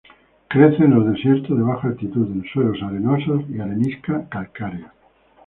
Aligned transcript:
Crece 0.49 0.83
en 0.85 0.95
los 0.95 1.05
desiertos 1.13 1.55
de 1.55 1.61
baja 1.63 1.89
altitud, 1.89 2.25
en 2.31 2.43
suelos 2.51 2.81
arenosos 2.81 3.43
y 3.51 3.59
arenisca 3.59 4.27
calcárea. 4.29 4.91